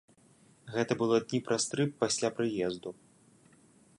Гэта 0.75 0.97
было 1.01 1.19
дні 1.25 1.39
праз 1.49 1.63
тры 1.73 1.85
пасля 2.01 2.29
прыезду. 2.39 2.89